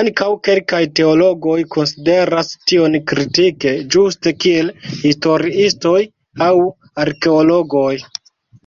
[0.00, 5.98] Ankaŭ kelkaj teologoj konsideras tion kritike, ĝuste kiel historiistoj
[6.52, 6.56] aŭ
[7.08, 7.94] arkeologoj.